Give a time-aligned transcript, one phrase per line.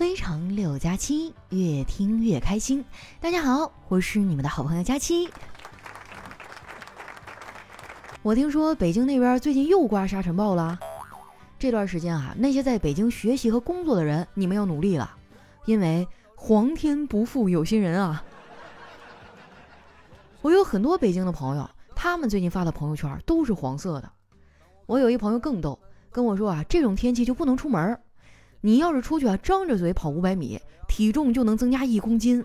[0.00, 2.82] 非常六加七，越听越开心。
[3.20, 5.28] 大家好，我是你们的好朋友佳期。
[8.22, 10.78] 我听说北京那边最近又刮沙尘暴了，
[11.58, 15.14] 这段时间啊，那些在北京学习和工作的人，你们要努力了，
[15.66, 18.24] 因为皇天不负有心人啊。
[20.40, 24.10] 我有很多北京的朋友，他们最近发的朋友圈都是黄色的。
[24.86, 25.78] 我有一朋友更逗，
[26.10, 28.00] 跟我说啊，这种天气就不能出门。
[28.60, 32.44] 你要是出去啊，张着嘴跑五百米，体重就能增加一公斤，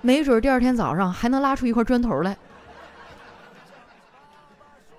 [0.00, 2.36] 没准第二天早上还能拉出一块砖头来。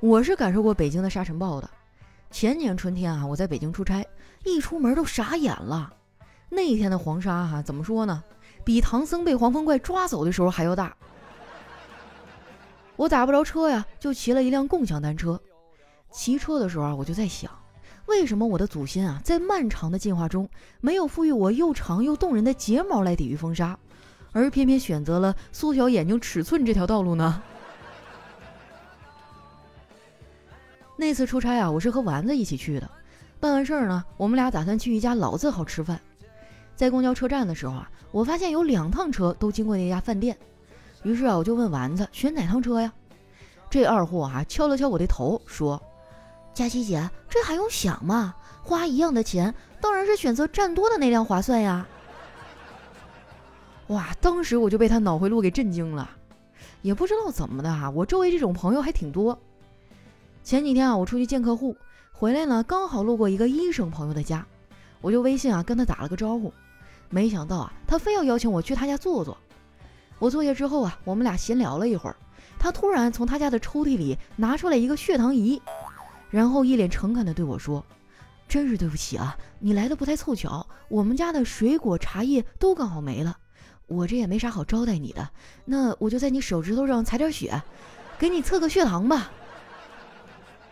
[0.02, 1.70] 我是感受过北京的沙尘暴的。
[2.32, 4.06] 前年春天啊，我在北京出差，
[4.44, 5.94] 一出门都傻眼了。
[6.50, 8.24] 那一天的黄沙哈，怎么说呢？
[8.64, 10.96] 比唐僧被黄风怪抓走的时候还要大。
[12.96, 15.40] 我打不着车呀，就骑了一辆共享单车。
[16.12, 17.50] 骑车的时候啊，我就在想。
[18.10, 20.50] 为什么我的祖先啊，在漫长的进化中
[20.82, 23.78] 没有赋予我又长又动人的睫毛来抵御风沙，
[24.32, 27.42] 而偏偏选择了缩小眼睛尺寸这条道路呢？
[30.98, 32.90] 那次出差啊，我是和丸子一起去的。
[33.40, 36.00] 办完事儿呢，我们俩打算去一家老字号吃饭。
[36.76, 40.36] 在公交车站的时候啊，我发现有两趟车都经过那家饭店，
[41.04, 42.92] 于是啊，我就问丸子选哪趟车呀？
[43.70, 45.80] 这二货啊，敲了敲我的头，说。
[46.60, 48.36] 佳琪姐，这还用想吗？
[48.62, 51.88] 花一样的钱，当然是选择占多的那辆划算呀！
[53.88, 56.10] 哇，当时我就被他脑回路给震惊了，
[56.82, 59.40] 也不知道怎么的哈，我周围这种朋友还挺多。
[60.44, 61.78] 前几天啊，我出去见客户，
[62.12, 64.46] 回来呢，刚好路过一个医生朋友的家，
[65.00, 66.54] 我就微信啊跟他打了个招呼，
[67.08, 69.38] 没想到啊，他非要邀请我去他家坐坐。
[70.20, 72.18] 我坐下之后啊，我们俩闲聊了一会儿，
[72.60, 75.62] 他突然从他家的抽屉里拿出来一个血糖仪。
[76.30, 77.84] 然后一脸诚恳地对我说
[78.48, 83.38] ：“真是对不起啊，你来的不太凑巧，我们家的水果、茶叶都刚好没了，
[83.88, 85.28] 我这也没啥好招待你的，
[85.66, 87.62] 那我就在你手指头上踩点血，
[88.20, 89.32] 给你测个血糖吧。”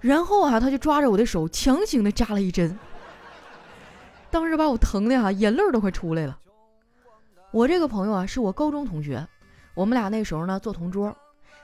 [0.00, 2.78] 然后啊，他就抓着我的手强行的扎了一针，
[4.30, 6.38] 当时把我疼的啊，眼泪都快出来了。
[7.52, 9.26] 我这个朋友啊，是我高中同学，
[9.74, 11.16] 我们俩那时候呢做同桌，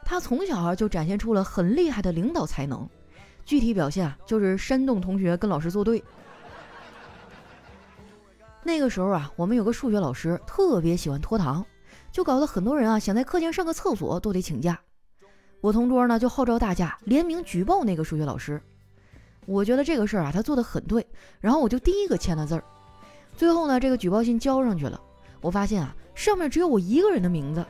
[0.05, 2.89] 他从小啊就展现出了很厉害的领导才能。
[3.47, 6.03] 具体表现啊，就是煽动同学跟老师作对。
[8.65, 11.65] 那个时候啊，我们有个数学老师特别喜欢拖堂，
[12.11, 14.79] 就搞得很多人啊想在课间上个厕所都得请假。
[15.61, 18.61] 我同桌呢就号召大家联名举报那个数学老师。
[19.47, 21.07] 我觉得这个事儿啊他做的很对，
[21.41, 22.65] 然后我就第一个签了字儿。
[23.37, 25.01] 最后呢，这个举报信交上去了，
[25.41, 27.65] 我发现啊上面只有我一个人的名字，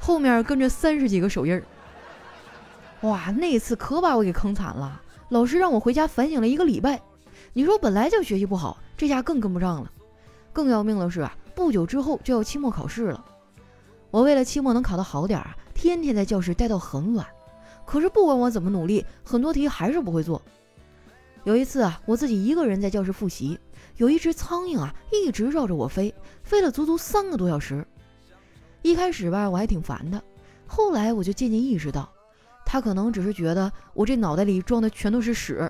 [0.00, 1.62] 后面跟着三十几个手印儿。
[3.02, 5.00] 哇，那次可把我给坑惨了，
[5.30, 7.00] 老师让我回家反省了一个礼拜。
[7.52, 9.90] 你说本来就学习不好，这下更跟不上了。
[10.52, 13.24] 更要命的是啊，不久之后就要期末考试了。
[14.10, 17.26] 我为了期末能考得好点儿，天天在教室待到很晚。
[17.86, 20.40] 可是不管我怎么努力，很多题还是不会做。
[21.44, 23.58] 有一次啊，我自己一个人在教室复习，
[23.96, 27.86] 有一只苍蝇啊，一直绕着我飞，飞了足足三个多小时。
[28.82, 30.22] 一开始吧，我还挺烦的，
[30.66, 32.12] 后来我就渐渐意识到。
[32.70, 35.68] 他可能只是觉得我这脑袋里装的全都是屎。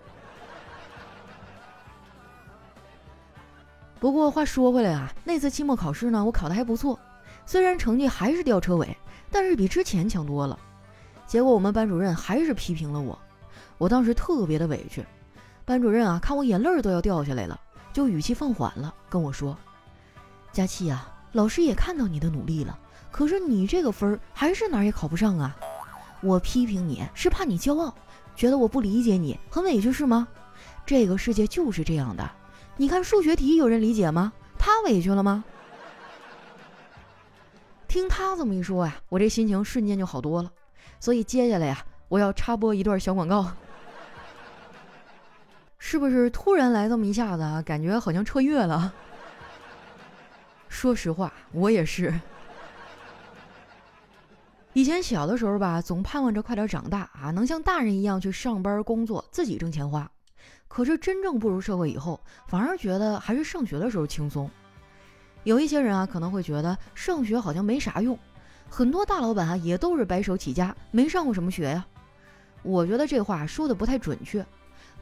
[3.99, 7.01] 不过话说回来啊，那次期末考试呢，我考的还不错，
[7.47, 8.95] 虽然成绩还是吊车尾，
[9.31, 10.59] 但是比之前强多了。
[11.27, 13.19] 结果我们班主任还是批评了我，
[13.79, 15.03] 我当时特别的委屈。
[15.65, 17.59] 班主任啊，看我眼泪都要掉下来了，
[17.95, 19.57] 就语气放缓了，跟我说
[20.53, 22.79] ：“佳琪啊，老师也看到你的努力了，
[23.11, 25.57] 可是你这个分儿还是哪儿也考不上啊。”
[26.23, 27.95] 我批评你是怕你骄傲，
[28.37, 30.29] 觉得我不理解你，很委屈是吗？
[30.85, 32.31] 这个世界就是这样的。
[32.77, 34.33] 你看数学题有人理解吗？
[34.59, 35.45] 他委屈了吗？
[37.89, 40.53] 听他这么一说呀，我这心情瞬间就好多了。
[41.01, 43.51] 所以接下来呀，我要插播一段小广告。
[45.79, 47.63] 是不是突然来这么一下子？
[47.65, 48.93] 感觉好像彻月了。
[50.69, 52.15] 说实话，我也是。
[54.73, 60.09] 以前小的时候吧，总盼望着快点长大啊，能像大人一样去上班工作，自己挣钱花。
[60.69, 64.49] 可是真正步入社会以后，反而觉得还是上学的时候轻松。
[65.43, 68.17] 有一些人啊，可能会觉得上学好像没啥用。
[68.69, 71.85] 很多大老板啊，也都是白手起家，没上过什么学呀。
[72.63, 74.47] 我觉得这话说的不太准确。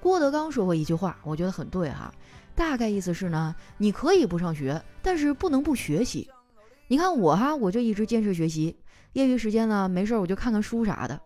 [0.00, 2.10] 郭德纲说过一句话，我觉得很对哈。
[2.54, 6.26] 大概意思是呢，你可以不上学，但是不能不学习。
[6.86, 8.74] 你看我哈，我就一直坚持学习。
[9.12, 11.20] 业余时间呢，没事我就看看书啥的。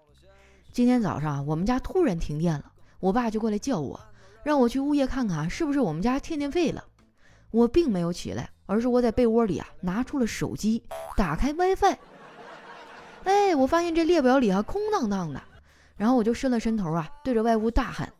[0.73, 2.64] 今天早上我们家突然停电了，
[3.00, 4.00] 我爸就过来叫我，
[4.43, 6.84] 让我去物业看看是不是我们家欠电费了。
[7.50, 10.82] 我并没有起来，而是窝在被窝里啊，拿出了手机，
[11.17, 11.96] 打开 WiFi。
[13.25, 15.43] 哎，我发现这列表里啊空荡荡的，
[15.96, 18.11] 然后我就伸了伸头啊，对着外屋大喊：“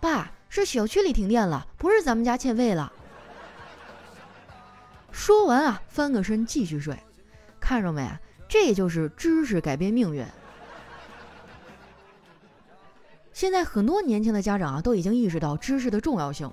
[0.00, 2.92] 爸，是小区里停电了，不是咱们家欠费了。”
[5.12, 6.98] 说完啊，翻个身继续睡。
[7.60, 8.10] 看着没？
[8.52, 10.22] 这就是知识改变命运。
[13.32, 16.52] 现在很多年轻的家长啊，都已经意识到知识的重要性。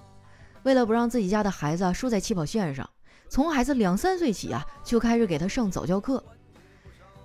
[0.64, 2.90] 为了不让自己家的孩子输在起跑线上，
[3.28, 6.24] 从孩子两三岁起啊，就开始给他上早教课。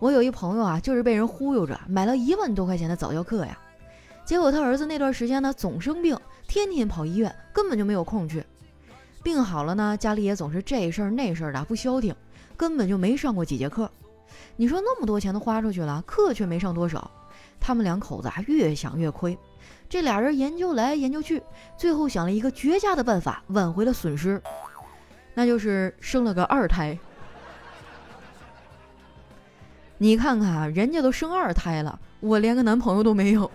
[0.01, 3.57] 我有一朋友啊，就是被人忽悠着买了一万多块钱的早教课呀。
[4.25, 6.19] 结果他儿子那段时间呢，总生病，
[6.49, 8.45] 天天跑医院，根本就没有空去。
[9.23, 12.13] 病好了呢，家里也总是这事儿那事儿的，不消停，
[12.57, 13.89] 根本就没上过几节课。
[14.57, 17.11] 你说那么多钱都花出去了，课却没上多少，
[17.59, 19.37] 他们两口子啊，越想越亏。
[19.89, 21.43] 这俩人研究来研究去，
[21.77, 24.41] 最后想了一个绝佳的办法，挽回了损失，
[25.35, 26.99] 那就是生了个二胎。
[29.99, 33.51] 你看看，人家都生二胎了，我连个男朋友都没有。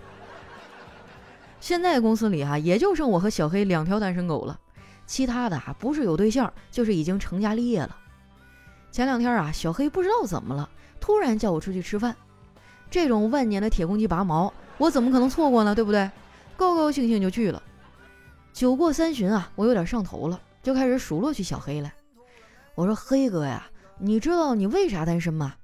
[1.60, 4.58] 现在公司里啊，也就剩我和小黑两条单身狗了，
[5.06, 7.96] 其他的啊，不是有对象，就是已经成家立业了。
[8.90, 10.68] 前两天啊，小黑不知道怎么了，
[11.00, 12.14] 突然叫我出去吃饭。
[12.90, 15.74] 这种万年的铁公鸡拔毛，我怎么可能错过呢？
[15.74, 16.10] 对不对？
[16.56, 17.62] 高高兴兴就去了。
[18.52, 21.92] 酒过三巡啊，我有点上头了，就开始数落起小黑来。
[22.74, 23.66] 我说：“黑哥呀，
[23.98, 25.54] 你知道你为啥单身吗？”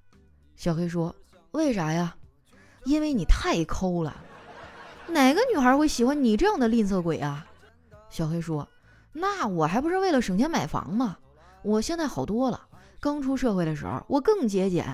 [0.57, 1.15] 小黑说
[1.51, 2.15] ：“为啥呀？
[2.85, 4.17] 因为你太抠了。
[5.09, 7.45] 哪个女孩会喜欢你这样的吝啬鬼啊？”
[8.09, 8.67] 小黑说
[9.13, 11.17] ：“那我还不是为了省钱买房吗？
[11.63, 12.61] 我现在好多了。
[13.01, 14.87] 刚出社会的时候，我更节俭。”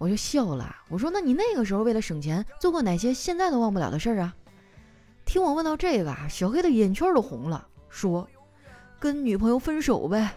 [0.00, 4.34] 我就笑了，我说：“那你那个时候为了省钱做过哪些现在都忘不了的事儿啊？”
[5.26, 8.26] 听我问到这个啊，小黑的眼圈都红了，说
[8.98, 10.32] ：“跟女朋友分手呗。”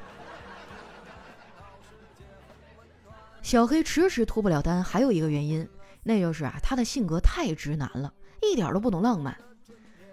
[3.42, 5.66] 小黑迟迟脱不了单，还有一个原因，
[6.04, 9.38] 那就是啊，他的性格太直男了，一点都不懂浪漫。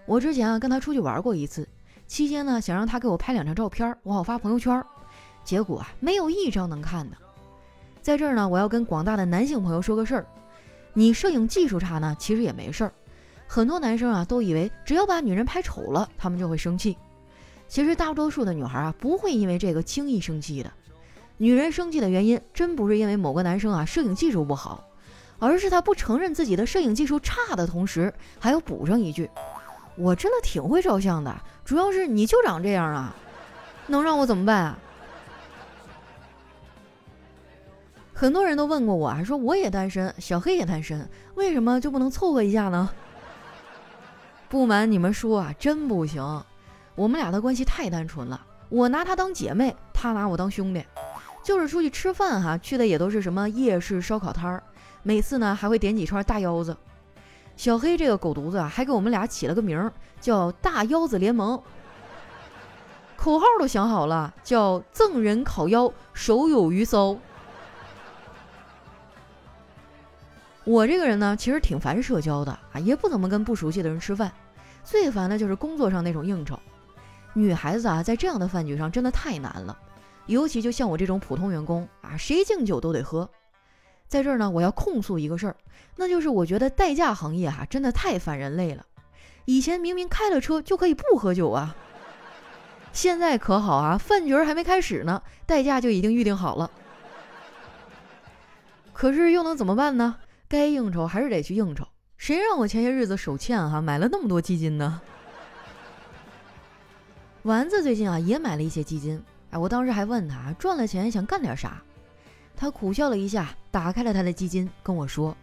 [0.07, 1.69] 我之前啊跟他出去玩过一次，
[2.07, 4.81] 期间呢想让他给我拍两张照片，我好发朋友圈，
[5.43, 7.17] 结果啊没有一张能看的。
[8.11, 10.27] 在这儿呢，我要跟广大的男性朋友说个事儿：
[10.95, 12.93] 你摄影技术差呢，其实也没事儿。
[13.47, 16.99] 很多男生啊都以为只要把女人拍丑了，他们就会生气。
[17.69, 20.73] 其实大多数的女孩啊不会因为这个轻易生气的。
[21.37, 24.83] 女人生气的原因真不是因为某个男生啊摄影技术不好，
[25.39, 29.31] 而是他不承认自己的摄影技术差的同时，还要补上一句
[29.95, 31.33] ：“我真的挺会照相的，
[31.65, 33.15] 主要是你就长这样啊，
[33.87, 34.77] 能让我怎么办啊？”
[38.21, 42.91] 很多人都问过我啊，说我也单身，小黑也单身，为什么就不能凑合一下呢？
[44.51, 46.23] 不瞒你们说啊，真不行，
[46.95, 48.39] 我们俩的关系太单纯了，
[48.69, 50.85] 我拿他当姐妹，他拿我当兄弟，
[51.43, 54.63] 就是出去吃饭哈，去的也都是什么夜市烧烤摊儿，
[55.03, 56.77] 每次呢还会点几串大腰子。
[57.57, 59.91] 小黑这个狗犊子啊，还给我们俩起了个名儿，
[60.21, 61.59] 叫大腰子联盟，
[63.17, 67.17] 口号都想好了，叫赠人烤腰，手有余骚。
[70.65, 74.31] 我这个人呢，其实挺烦社交的啊，也不怎么跟不熟悉的人吃饭。
[74.85, 76.59] 最烦的就是工作上那种应酬。
[77.33, 79.77] 女孩子啊，在这样的饭局上真的太难了，
[80.27, 83.29] 尤其就像我这种普通员工啊，谁敬酒都得喝。
[84.09, 85.57] 在这儿呢，我要控诉一个事儿，
[85.97, 88.85] 那就是我觉得代驾行业哈，真的太反人类了。
[89.45, 91.75] 以前明明开了车就可以不喝酒啊，
[92.93, 96.71] 现在可好啊，饭局还没开始呢，代驾就已经预定好了。
[98.93, 100.17] 可是又能怎么办呢？
[100.51, 105.01] 该应酬还是得去应酬，谁让我前些日子手欠哈，买了那么多基金呢？
[107.43, 111.81] 丸子最近啊也买了一些基金，哎，我当时还问他赚了钱想干点啥，
[112.57, 115.37] 他苦笑了一下，打开了他的基金，跟我说：“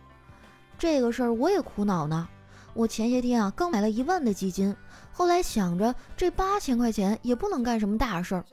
[0.78, 2.28] 这个事儿我也苦恼呢，
[2.74, 4.76] 我前些天啊刚买了一万的基金，
[5.14, 8.44] 后来想着这八千块钱也不能干什么大事儿，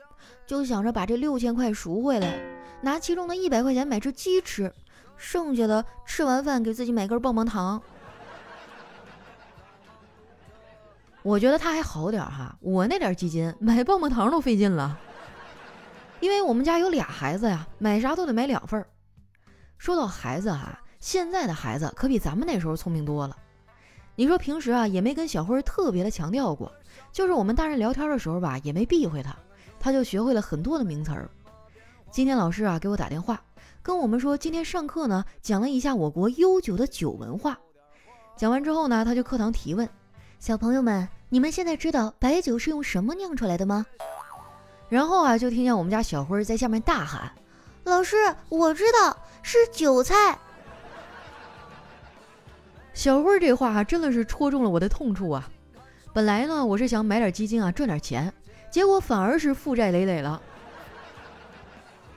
[0.47, 2.39] 就想着把这六千块赎回来，
[2.79, 4.73] 拿其中的一百块钱买只鸡吃。”
[5.17, 7.81] 剩下的吃完饭给自己买根棒棒糖，
[11.21, 12.55] 我觉得他还好点哈。
[12.59, 14.99] 我那点基金买棒棒糖都费劲了，
[16.19, 18.87] 因为我们家有俩孩子呀，买啥都得买两份儿。
[19.77, 23.35] 说到孩子哈，现在的孩子可比咱们那时候聪明多了。
[24.15, 26.71] 你说平时啊也没跟小辉特别的强调过，
[27.11, 29.35] 就是我们大人聊天的时候吧也没避讳他，
[29.79, 31.29] 他就学会了很多的名词儿。
[32.11, 33.41] 今天老师啊给我打电话。
[33.85, 37.55] 跟我们说，今天上课呢，讲了一下我国悠久的酒文化。
[38.35, 39.87] 讲完之后呢，他就课堂提问
[40.41, 43.85] ：“小朋友们，你们现在知道白酒是用什么酿出来的吗？”
[44.89, 47.31] 然后啊，就听见我们家小辉在下面大喊
[47.85, 48.15] ：“老师，
[48.49, 50.35] 我知道是韭菜。
[52.91, 55.47] ”小辉这话真的是戳中了我的痛处啊！
[56.11, 58.33] 本来呢，我是想买点基金啊，赚点钱，
[58.71, 60.41] 结果反而是负债累累了。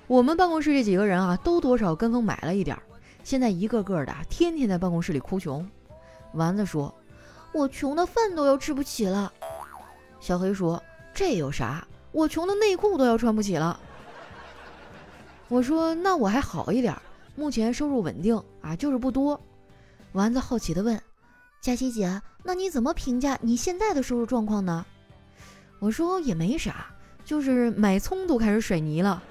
[0.08, 2.76] 我们办公室这几个人啊，都多少跟风买了一点，
[3.22, 5.68] 现在一个个的天天在办公室里哭穷。
[6.32, 6.92] 丸子说
[7.52, 9.30] ：“我穷的饭都要吃不起了。”
[10.18, 11.86] 小黑说：“这有啥？
[12.10, 13.78] 我穷的内裤都要穿不起了。”
[15.48, 16.96] 我说：“那我还好一点，
[17.36, 19.38] 目前收入稳定啊，就是不多。”
[20.12, 20.98] 丸子好奇地问
[21.60, 24.86] ：“佳琪姐，那你怎么评价你现在的收入状况呢？”
[25.80, 26.86] 我说：“也没啥，
[27.26, 29.22] 就是买葱都开始甩泥了。”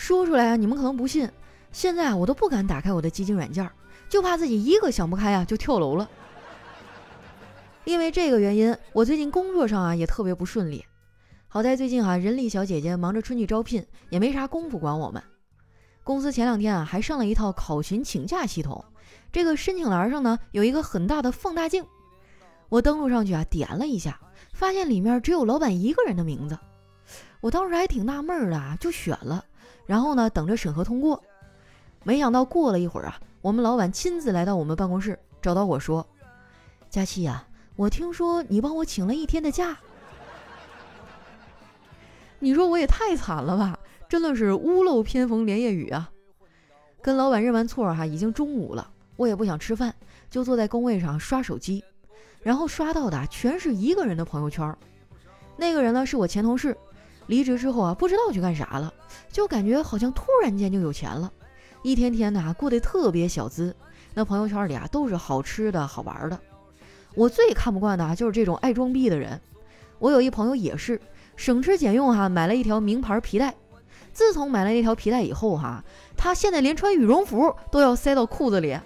[0.00, 1.30] 说出来啊，你们可能不信，
[1.72, 3.70] 现在啊，我都不敢打开我的基金软件，
[4.08, 6.08] 就怕自己一个想不开啊，就跳楼了。
[7.84, 10.82] 因为这个原因，我最近工作上啊也特别不顺利。
[11.48, 15.22] 好在最近啊，人力小姐姐忙着春季招聘，也没啥功夫管我们。
[16.02, 18.82] 公司前两天啊，还上了一套考勤请假系统。
[19.30, 21.84] 这个申请栏上呢，有一个很大的放大镜。
[22.70, 24.18] 我登录上去啊，点了一下，
[24.54, 26.58] 发现里面只有老板一个人的名字。
[27.42, 29.44] 我当时还挺纳闷的啊，就选了。
[29.90, 31.20] 然后呢，等着审核通过。
[32.04, 36.06] 没想到过了一会儿啊，我们老板亲自来到我们办公室，找到我说
[36.88, 37.44] ：“佳琪呀，
[37.74, 39.76] 我听说你帮我请了一天的假。”
[42.38, 43.76] 你说我也太惨了吧！
[44.08, 46.08] 真的是屋漏偏逢连夜雨啊！
[47.02, 49.92] 跟老板认完错哈，已经中午了，我也不想吃饭，
[50.30, 51.82] 就坐在工位上刷手机，
[52.44, 54.72] 然后刷到的全是一个人的朋友圈。
[55.56, 56.78] 那个人呢，是我前同事，
[57.30, 58.92] 离职之后啊，不知道去干啥了，
[59.30, 61.32] 就感觉好像突然间就有钱了，
[61.84, 63.72] 一天天的啊过得特别小资。
[64.14, 66.36] 那朋友圈里啊，都是好吃的好玩的。
[67.14, 69.40] 我最看不惯的啊，就是这种爱装逼的人。
[70.00, 71.00] 我有一朋友也是
[71.36, 73.54] 省吃俭用哈，买了一条名牌皮带。
[74.12, 75.84] 自从买了那条皮带以后，哈，
[76.16, 78.76] 他现在连穿羽绒服都要塞到裤子里。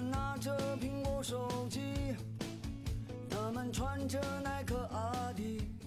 [0.00, 2.14] 们拿着苹果手机，
[3.28, 5.77] 他们穿着耐克阿迪。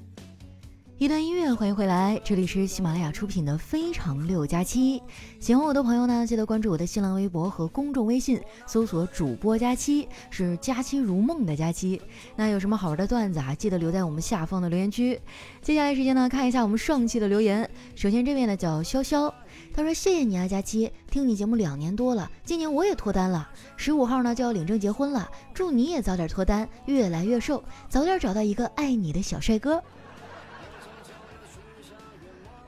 [1.02, 5.00] 一段音乐，欢迎回来，这里是喜马拉雅出品的《非常六加七》。
[5.40, 12.00] 喜欢我的朋友呢，记得关注我的新浪微博和公众微信，搜索“主播佳期”，是“佳期如梦”的佳期。
[12.36, 15.20] 那有什么好玩的段子啊，记得留在我们下方的留言区。
[15.60, 17.68] 接下来时间呢，看一下我们上期的留言。
[17.96, 19.34] 首先这位呢叫潇潇，
[19.74, 29.82] 他说：“谢谢你啊，佳期，听你节目两年多了，今年我也脱单了，十五号呢就要领证结婚了，祝你也早点脱单，越来越瘦，早点找到一个爱你的小帅哥。”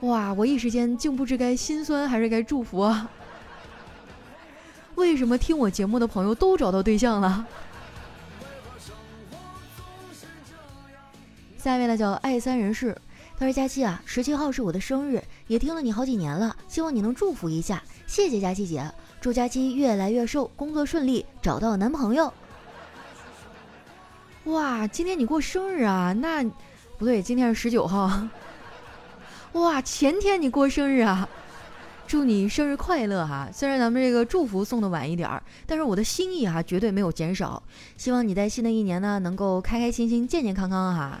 [0.00, 0.32] 哇！
[0.34, 3.10] 我一时间竟不知该心酸还是该祝福啊！
[4.96, 7.46] 为什么听我节目的朋友都找到对象了？
[11.56, 12.94] 下面呢叫爱三人士，
[13.38, 18.84] 他说：“佳期啊，十七号是我的生日，也听了你好几年了，希望你能祝福一下，谢谢佳期姐，
[19.20, 22.30] 祝佳期越来越瘦，工作顺利，找到男朋友。”
[24.44, 24.86] 哇！
[24.86, 26.12] 今天你过生日啊？
[26.12, 26.44] 那
[26.98, 28.28] 不对，今天是十九号。
[29.54, 31.28] 哇，前天你过生日啊，
[32.08, 33.48] 祝你生日快乐哈！
[33.52, 37.62] 虽然咱们这个祝福送的晚一点儿，但是我的心意哈绝对没有减少。
[37.96, 41.20] 希望你在新的一年呢能够开开心心、健健康康哈，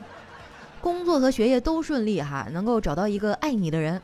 [0.80, 4.02] 工作和学业都顺利哈，能够找到一个爱你的人。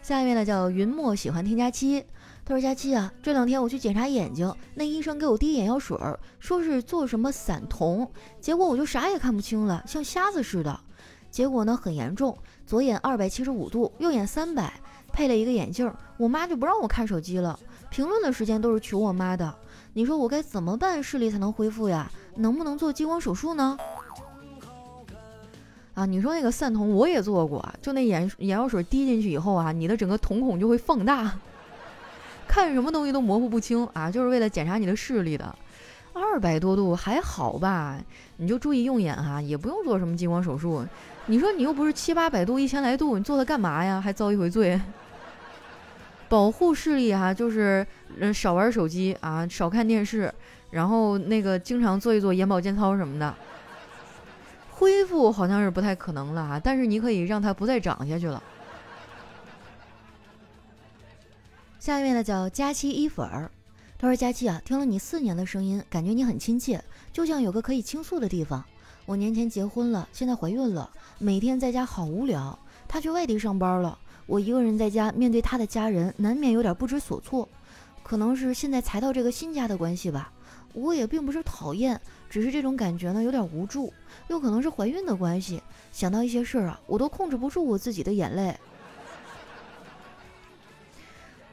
[0.00, 2.04] 下一位呢叫云墨，喜欢添加期。
[2.50, 5.96] 他说：“佳期啊，这两天我去检查眼睛，那医生给我滴眼药水，
[6.40, 8.04] 说是做什么散瞳，
[8.40, 10.80] 结果我就啥也看不清了，像瞎子似的。
[11.30, 14.72] 结果呢很严重，左眼二百七十五度，右眼三百，
[15.12, 15.88] 配了一个眼镜。
[16.16, 17.56] 我妈就不让我看手机了，
[17.88, 19.54] 评论的时间都是求我妈的。
[19.92, 22.10] 你说我该怎么办，视力才能恢复呀？
[22.34, 23.78] 能不能做激光手术呢？
[25.94, 31.38] 啊，你说那个散瞳我也做过，就那眼眼药水滴进去以后啊，你的整个瞳孔就会放大。”
[32.50, 35.54] 看什么东西都模糊不清啊，就是为了检查你的视力的。
[36.12, 37.96] 二百多度还好吧？
[38.38, 40.84] 你就注意用眼哈，也不用做什么激光手术。
[41.26, 44.00] 你说你又不是七八百度、一千来度，你做它干嘛呀？
[44.00, 44.80] 还遭一回罪。
[46.28, 47.86] 保护视力哈，就是
[48.18, 50.32] 嗯少玩手机啊，少看电视，
[50.70, 53.32] 然后那个经常做一做眼保健操什么的。
[54.70, 58.42] 恢复好像是不太可能了哈，但是你可以让它不再长下去了。
[61.80, 63.50] 下一位呢叫佳期伊粉儿，
[63.98, 66.78] 他说：“佳期啊，听了你四年的声音，感觉你很亲切，
[67.10, 68.62] 就像有个可以倾诉的地方。
[69.06, 72.58] 我年前结婚了，现在怀孕了，每天在家好无聊。
[72.86, 77.48] 他去外地上班了，我一个人在家，面对他的家人，难免有点不知所措。
[78.02, 80.30] 可能是现在才到这个新家的关系吧。
[80.74, 83.90] 我也并不是讨厌，只是这种感觉呢有点无助，
[84.28, 85.62] 又可能是怀孕的关系。
[85.92, 88.54] 想到一些事儿啊，我都控制不住我自己的眼泪。”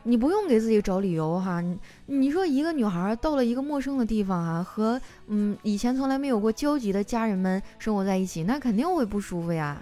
[0.08, 1.62] 你不用给自己找理由哈，
[2.06, 9.78] 你说一个女孩儿到了一个陌生的地方啊，和嗯以前从来没有过交集的家人们生活在一起，那肯定会不舒服呀。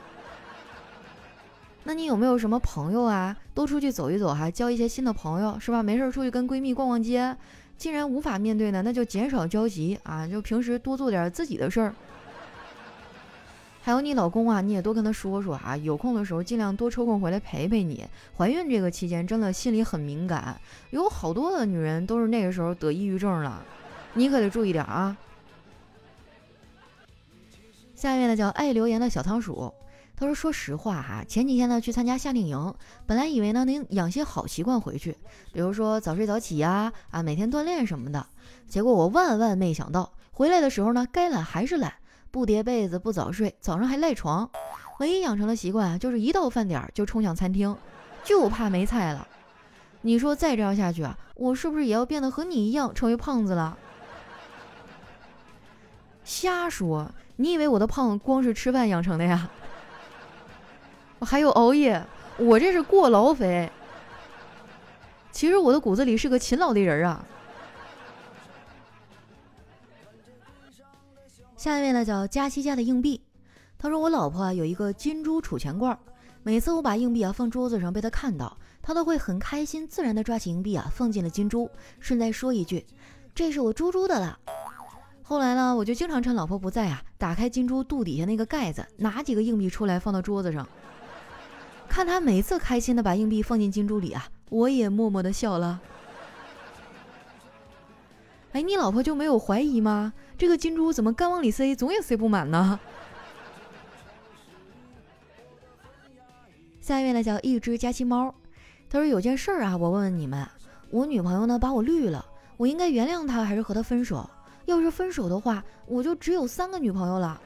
[1.84, 3.38] 那你有没有什么朋友啊？
[3.54, 5.84] 多出去走一走哈，交一些新的朋友是吧？
[5.84, 7.38] 没事出去跟闺蜜逛逛街。
[7.78, 11.94] 既然无法面对呢，那就减少交集啊，就平时多做点自己的事儿。
[13.86, 18.04] 还有你老公啊，你也多跟他说说啊，有空的时候尽量多抽空回来陪陪你。
[18.36, 23.64] 怀孕这个期间真的心里很敏感，有好多的女人都是那个时候得抑郁症了，
[24.16, 25.16] 你可得注意点啊。
[27.94, 29.72] 下面呢叫爱留言的小仓鼠，
[30.16, 32.74] 他说：“说实话哈，前几天呢去参加夏令营，
[33.06, 35.16] 本来以为呢能养些好习惯回去，
[35.54, 38.26] 比如说早睡早起呀，啊每天锻炼什么的。
[38.68, 41.94] 结果我万万没想到，回来的时候呢，该懒还是懒。”
[42.36, 44.50] 不叠被子，不早睡，早上还赖床，
[45.00, 47.74] 唯一养成的习惯，就是一到饭点就冲向餐厅，
[48.26, 49.26] 就怕没菜了。
[50.02, 53.78] 你说再这样下去啊，我是不是也要变得和你一样成为胖子了？
[56.26, 57.10] 瞎说！
[57.38, 59.50] 你以为我的胖光是吃饭养成的呀？
[61.20, 62.06] 我还有熬夜，
[62.38, 63.72] 我这是过劳肥。
[65.32, 67.26] 其实我的骨子里是个勤劳的人啊。
[71.66, 73.20] 下一位呢叫佳期家的硬币，
[73.76, 75.98] 他说我老婆啊有一个金珠储钱罐，
[76.44, 81.68] 每次我把硬币啊放桌子上被她看到，她都会很开心自然的抓起硬币啊放进了金珠，
[82.00, 82.86] 顺带说一句
[83.34, 84.38] ：“这是我猪猪的了。”
[85.26, 90.70] 后来呢，我就经常趁老婆不在啊，打开金珠肚底下那个盖子，拿几个硬币出来放到桌子上，
[91.90, 95.82] 看她每次开心的把硬币放进金珠里啊，我也默默的笑了。
[98.56, 100.14] 哎，你老婆就没有怀疑吗？
[100.38, 102.80] 这个金珠怎么干往里塞，总也塞不满呢？
[106.80, 108.34] 下一位呢叫一只佳期猫，
[108.90, 110.48] 他说有件事儿啊，我问问你们，
[110.90, 114.30] 我女朋友呢把我绿了，我应该原谅她还是和她分手？
[114.64, 117.42] 要是分手的话，我就只有三个女朋友了。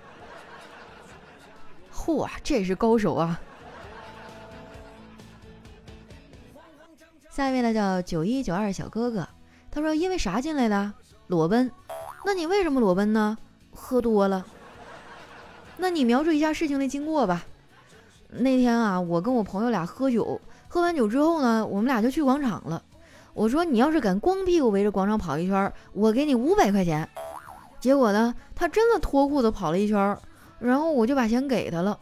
[1.91, 3.41] 嚯，这也是高手啊！
[7.31, 9.27] 下一位呢叫九一九二小哥哥。
[9.71, 10.91] 他说：“因为啥进来的？
[11.27, 11.71] 裸奔？
[12.25, 13.37] 那你为什么裸奔呢？
[13.71, 14.45] 喝多了？
[15.77, 17.45] 那你描述一下事情的经过吧。
[18.29, 22.81] 那天啊，我跟我朋友俩喝酒，喝完酒之后呢，我们俩就去广场了。
[23.33, 27.07] 我说你要是敢光屁股围着广场跑一圈，我给你五百块钱。
[27.79, 30.17] 结果呢，他真的脱裤子跑了一圈，
[30.59, 31.97] 然后我就把钱给他了。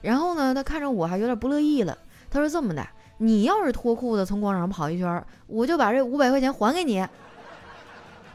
[0.00, 1.98] 然后呢，他看着我还有点不乐意了，
[2.30, 2.86] 他说这么的。”
[3.22, 7.06] 你要是脱裤子从广场上跑一圈，我就把这五百块钱还给你。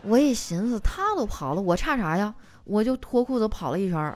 [0.03, 2.31] 我一寻思，他都跑了，我差啥呀？
[2.65, 4.15] 我就脱裤子跑了一圈。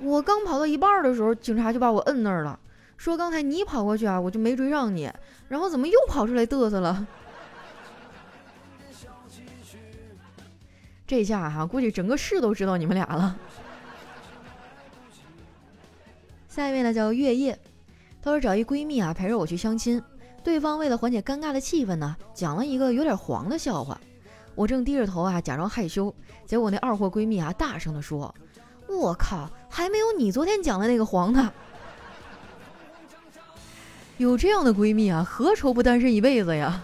[0.00, 2.60] 我刚跑到一半的时候，警察就把我摁那儿了，
[2.98, 5.10] 说刚才你跑过去啊，我就没追上你，
[5.48, 7.06] 然后怎么又跑出来嘚瑟了？
[11.06, 13.34] 这下哈，估计整个市都知道你们俩了。
[16.48, 17.58] 下一位呢，叫月夜。
[18.26, 20.02] 他说找一闺蜜啊陪着我去相亲，
[20.42, 24.00] 对方为了缓解尴尬的气氛呢，讲了一个有点黄的笑话。
[24.56, 26.12] 我正低着头啊假装害羞，
[26.44, 28.34] 结果那二货闺蜜啊大声的说
[28.90, 31.52] ：“我靠，还没有你昨天讲的那个黄呢！”
[34.18, 36.82] 有这样的闺蜜啊，何愁不单身一辈子呀？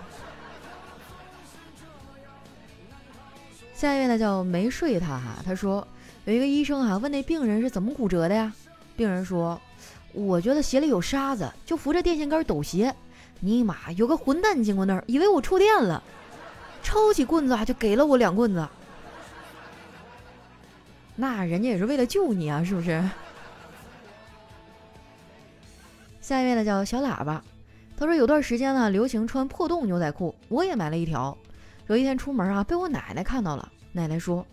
[3.75, 5.85] 下一位呢叫没睡他哈，他说
[6.25, 8.53] 有一个医生啊问那病人是怎么骨折的呀？
[8.97, 9.61] 病人说。
[10.13, 12.95] 我觉得鞋里有沙子，就扶着电线杆抖鞋。
[13.41, 16.03] 尼玛，有个混蛋经过那儿，以为我触电了，
[16.83, 18.69] 抄起棍子啊，就给了我两棍子。
[21.17, 23.03] 那人家也是为了救你啊，是不是？
[26.21, 27.43] 下一位呢，叫小喇叭。
[27.97, 31.37] 他说有段时间呢，流行穿破洞牛仔裤，我也买了一条。
[31.89, 33.71] 有一天出门啊，被我奶奶看到了。
[33.93, 34.47] 奶奶说：“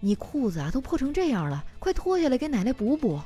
[0.00, 3.20] 你裤子啊都破成这样了，快脱下来给奶奶补补。”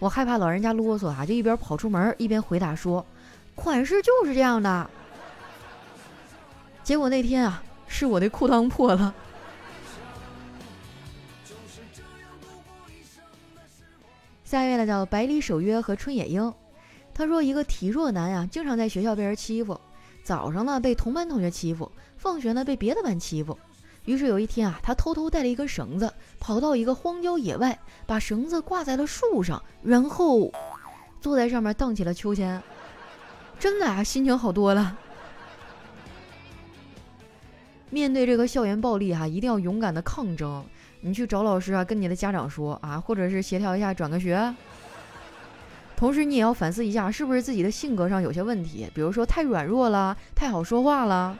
[0.00, 3.04] 我害怕老人家啰嗦啊，就一边跑出门一边回答说
[3.54, 4.90] ：“款式就是这样的。”
[6.82, 9.14] 结果那天啊，是我的裤裆破了。
[14.42, 16.52] 下一位呢叫百里守约和春野樱，
[17.14, 19.78] 他说一个体弱男呀，经常在学校被人欺负，
[20.24, 23.56] 早上呢被同班同学欺负，放学呢被别的班欺负。
[24.06, 30.50] 于是有一天啊，他偷偷带了一根绳子，跑到一个荒郊野外，把绳子挂在了树上，然后
[31.20, 32.62] 坐在上面荡起了秋千。
[33.58, 34.96] 真的啊，心情好多了。
[37.90, 40.64] 面对这个校园暴力哈，一定要勇敢的抗争。
[41.02, 44.54] 你去找老师啊，跟你的家长说啊，或者是协调一下转个学。
[45.96, 51.38] 同时，你也要反思一下，是不是自己的性格上有些问题，比如说太软弱了，太好说话了。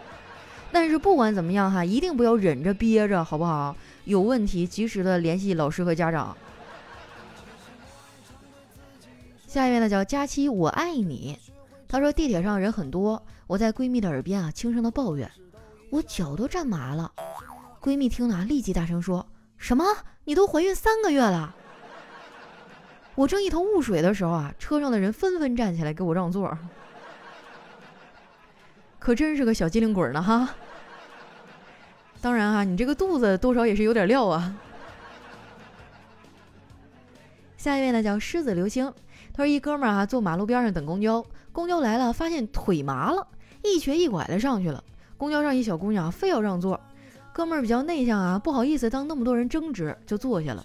[0.73, 3.77] 但是不管怎么样哈，一定不要忍着憋着，好不好？
[4.05, 6.37] 有问题及时的联系老师和家长。
[9.47, 11.39] 下一位呢叫佳期，我爱你。
[11.89, 15.29] 她说地铁上人很多，我在闺蜜的耳边啊轻声的抱怨，
[15.91, 17.11] 我脚都站麻了。
[17.81, 19.27] 闺蜜听了立即大声说
[19.59, 19.85] ：“什么？
[20.25, 21.55] 你都怀孕三个月了？”
[23.17, 26.57] 我正一头雾水的时候啊，车上的人纷纷站起来给我让座。
[29.01, 30.51] 可真是个小机灵鬼呢哈！
[32.21, 34.55] 当然哈，你这个肚子多少也是有点料啊。
[37.57, 38.93] 下一位呢叫狮子流星，
[39.33, 43.27] 他说一哥们儿啊坐马路边上等公交，公交来了发现腿麻了，
[43.63, 44.85] 一瘸一拐的上去了。
[45.17, 46.79] 公交上一小姑娘非要让座，
[47.33, 50.63] 哥们儿比较内向啊，不好意思当那么多人争执，就坐下了。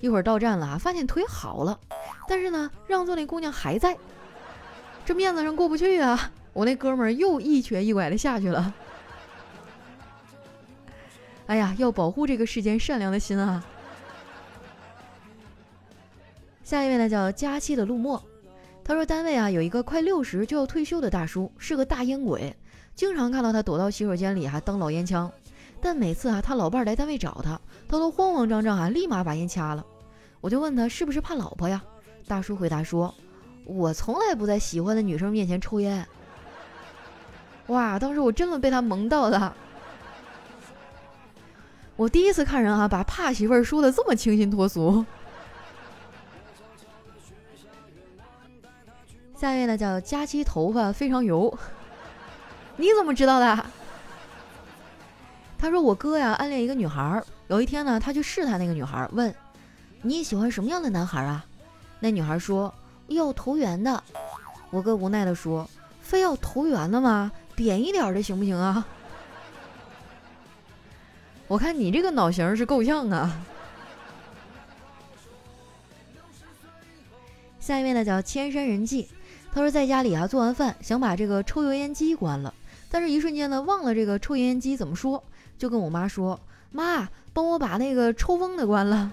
[0.00, 1.78] 一会儿到站了啊，发现腿好了，
[2.26, 3.96] 但是呢让座那姑娘还在，
[5.04, 6.32] 这面子上过不去啊。
[6.56, 8.72] 我那哥们儿又一瘸一拐的下去了。
[11.48, 13.62] 哎呀，要保护这个世间善良的心啊！
[16.64, 18.20] 下一位呢，叫佳期的陆墨，
[18.82, 22.56] 他说单位啊有一个快六十就要退休的大叔，是个大烟鬼，
[22.94, 25.30] 经常看到他躲到洗手间里还当老烟枪。
[25.78, 29.84] 但每次啊他老伴来单位找他，他都慌慌张张啊立马把烟掐了。
[30.40, 31.84] 我就问他是不是怕老婆呀？
[32.26, 33.14] 大叔回答说
[33.66, 36.02] ：“我从来不在喜欢的女生面前抽烟。”
[37.68, 37.98] 哇！
[37.98, 39.54] 当时我真的被他萌到了。
[41.96, 45.04] 我第一次看人啊，把怕媳妇儿说的这么清新脱俗。
[49.34, 51.52] 下一位呢，叫佳期，头发非常油。
[52.76, 53.66] 你怎么知道的？
[55.58, 59.34] 他说我哥呀暗恋一个女孩，有一天呢，他去试探那个女孩，问
[60.02, 61.44] 你喜欢什么样的男孩啊？
[61.98, 62.72] 那女孩说
[63.08, 64.02] 要投缘的。
[64.70, 65.68] 我哥无奈的说，
[66.00, 67.32] 非要投缘的吗？
[67.56, 68.86] 扁一点的行不行啊？
[71.48, 73.40] 我看你这个脑型是够呛啊。
[77.58, 79.08] 下一位呢叫千山人迹，
[79.52, 82.52] 他说在家里啊做完饭想把这个抽油烟机关了，
[82.90, 85.22] 但是一瞬间呢忘了这个抽油烟机怎么说，
[85.56, 86.38] 就跟我妈说
[86.70, 89.10] ：“妈，帮我把那个抽风的关了。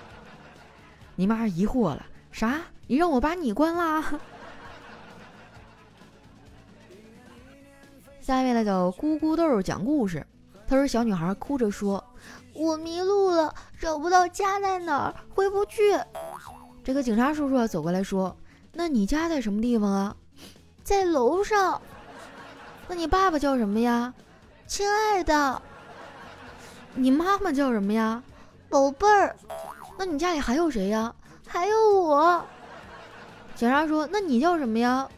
[1.16, 2.60] ”你妈疑惑了：“啥？
[2.86, 4.20] 你让我把你关啦？”
[8.26, 10.26] 下一位呢叫咕咕豆讲故事，
[10.66, 12.02] 他说小女孩哭着说
[12.54, 15.96] ：“我迷路了，找不到家在哪儿，回不去。”
[16.82, 18.36] 这个警察叔叔走过来说
[18.74, 20.16] ：“那你家在什么地方啊？
[20.82, 21.80] 在楼上。
[22.88, 24.12] 那你爸爸叫什么呀？
[24.66, 25.62] 亲爱的。
[26.96, 28.20] 你妈妈叫什么呀？
[28.68, 29.36] 宝贝儿。
[29.96, 31.14] 那你家里还有谁呀？
[31.46, 32.44] 还有我。”
[33.54, 35.08] 警察说：“那你叫什么呀？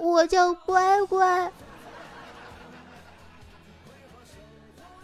[0.00, 1.52] 我叫乖乖。”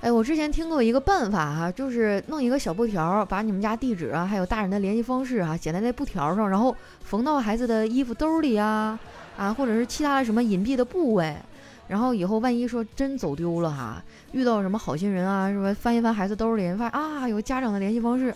[0.04, 9.00] 哎，我之前听过一个办法哈，就是弄一个小布条，把你们家地址啊，还有大人的联系方式啊，写在那布条上，然后缝到孩子的衣服兜里啊，
[9.38, 11.34] 啊，或者是其他的什么隐蔽的部位，
[11.88, 13.96] 然后以后万一说真走丢了哈，
[14.32, 18.34] 遇到什么好心人啊，什么翻一翻孩子兜里，发现啊有家长的联系方式，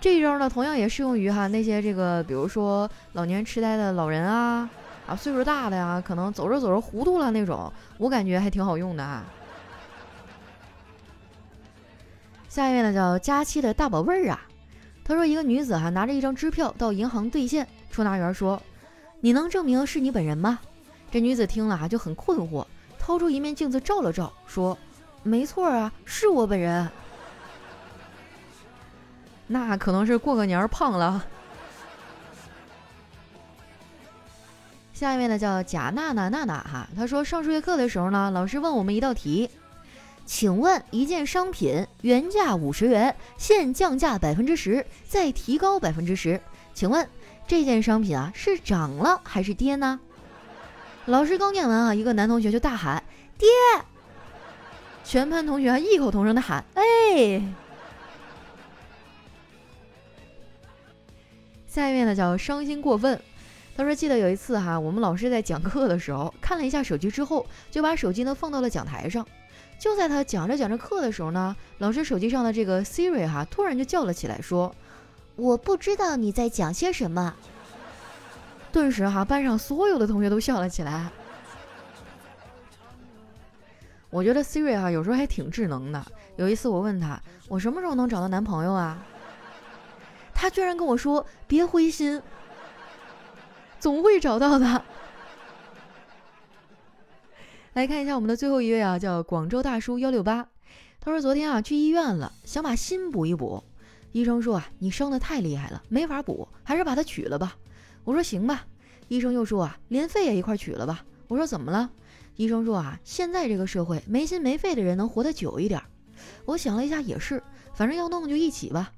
[0.00, 4.66] 这一招呢，同样也适用于哈那些这个，比如说老年痴呆的老人啊，
[5.06, 9.26] 啊岁数大的呀，可能走着走着糊涂了那种，我感觉还挺好用的啊。
[12.48, 14.40] 下一位呢叫佳期的大宝贝儿啊，
[15.04, 18.60] 他说一个女子哈拿着一张支票到银行兑现，出纳员说
[19.20, 20.58] ：“你能证明是你本人吗？”
[21.10, 22.66] 这女子听了哈就很困惑，
[22.98, 24.76] 掏出一面镜子照了照，说
[25.22, 26.88] ：“没错啊，是我本人。”
[29.46, 31.24] 那可能是过个年胖了。
[34.92, 39.48] 下一位呢叫贾娜娜娜娜哈，她说上数学课的时候呢，老师问我们一道题。
[40.28, 46.38] 请问一件商品原价五十元，现降价百分之十，再提高百分之十，
[46.74, 47.08] 请问
[47.46, 49.98] 这件商品啊是涨了还是跌呢？
[51.06, 53.02] 老师刚念完啊，一个男同学就大喊
[53.38, 53.48] 跌，
[55.02, 57.42] 全班同学异口同声的喊哎。
[61.66, 63.18] 下一位呢叫伤心过分，
[63.74, 69.26] 他说记得有一次哈，我们老师在讲课的时候看了一下手机之后，就把手机呢放到了讲台上。
[69.78, 74.74] 就在他讲着讲着课的时候呢，老师手机上的这个 Siri 哈突然就叫了起来，说
[75.36, 77.32] ：“我不知道你在讲些什么。
[78.72, 81.08] ”顿时哈，班上所有的同学都笑了起来。
[84.10, 86.04] 我觉得 Siri 哈有时候还挺智能的。
[86.34, 88.98] 有一次我问他，我什么时候能找到男朋友啊？
[90.34, 92.20] 他居然跟我说：“别灰心，
[93.78, 94.84] 总会找到的。”
[97.78, 100.48] 来看一下我们的最后一位啊，叫广州大叔幺六八。
[100.98, 103.62] 他说昨天啊去医院了，想把心补一补。
[104.10, 107.56] 医生说啊，你伤的太厉害了，没法补，还是把它取了吧。
[108.02, 108.66] 我说行吧。
[109.06, 111.04] 医生又说啊，连肺也一块取了吧。
[111.28, 111.88] 我说怎么了？
[112.34, 115.80] 医生说啊，现在这个社会没心没肺的人能活得久一点。
[116.46, 117.40] 我想了一下，也是，
[117.74, 118.90] 反正要弄就一起吧。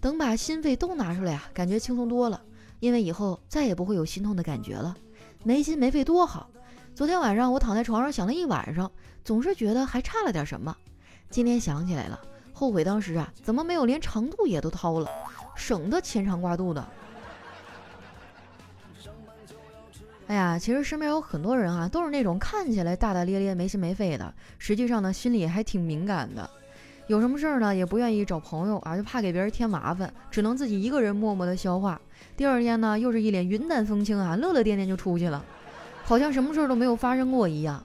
[0.00, 2.42] 等把心肺都拿出来啊，感觉轻松多了，
[2.80, 4.96] 因为以后再也不会有心痛的感觉了。
[5.44, 6.50] 没心没肺多好。
[6.96, 8.90] 昨天晚上我躺在床上想了一晚上，
[9.22, 10.74] 总是觉得还差了点什么。
[11.28, 12.18] 今天想起来了，
[12.54, 15.06] 后悔当时啊，怎么没有连长度也都掏了，
[15.54, 16.88] 省得牵肠挂肚的。
[20.28, 26.48] 哎呀，其实身边有很多人啊，都是那种看起来大大咧咧、没心没肺的，实际上呢，心里还挺敏感的。
[27.08, 32.00] 有什么事儿呢，也不愿意找朋友啊，就怕给别人添麻烦，只能自己一个人默默的消化。
[32.38, 35.44] 第二天呢，又是一脸云淡风轻啊，乐乐颠颠就出去了。
[36.06, 37.82] 好像什么事儿都没有发生过一样。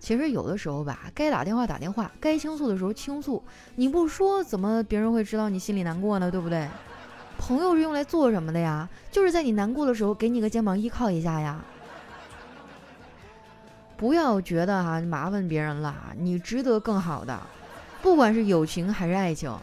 [0.00, 3.42] 其实有的时候吧，该打电话打电话，该倾诉的时候倾诉。
[3.76, 6.30] 你不说，怎么别人会知道你心里难过呢？
[6.30, 6.66] 对不对？
[7.38, 8.88] 朋友是用来做什么的呀？
[9.10, 11.62] 就是在你难过的时候，给你个肩膀依靠一下呀。
[13.98, 17.38] 不要觉得哈麻烦别人了，你值得更好的，
[18.00, 19.54] 不管是友情还是爱情。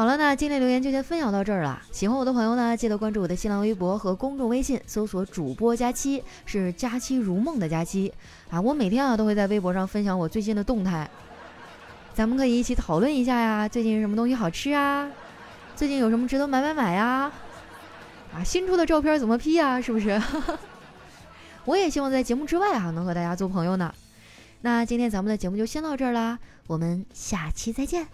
[0.00, 1.78] 好了，那今天留言就先分享到这儿了。
[1.92, 8.10] 喜欢我的朋友呢，记得关注我的新浪微博和公众微信，搜索“主播佳期”，是“佳期如梦”的佳期
[8.48, 8.58] 啊。
[8.58, 11.06] 我每天啊都会在微博上分享我最近的动态，
[12.14, 13.68] 咱们可以一起讨论一下呀。
[13.68, 15.06] 最近什么东西好吃啊？
[15.76, 17.30] 最近有什么值得买买买呀？
[18.34, 19.78] 啊，新出的照片怎么 P 呀？
[19.82, 20.18] 是不是？
[21.66, 23.92] 我也希望在节目之外啊能和大家做朋友呢。
[24.62, 28.06] 那今天咱们的节目就先到这儿啦，我们下期再见。